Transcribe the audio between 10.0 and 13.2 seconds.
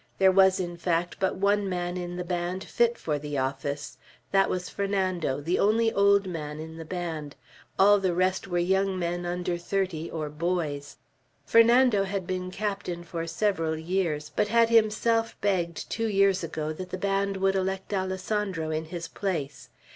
or boys. Fernando had been captain